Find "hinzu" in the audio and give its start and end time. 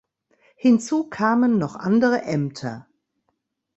0.55-1.03